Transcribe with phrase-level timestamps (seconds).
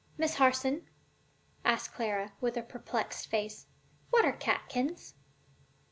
[0.17, 0.89] ]"Miss Harson,"
[1.63, 3.67] asked Clara, with a perplexed face,
[4.09, 5.13] "what are catkins?"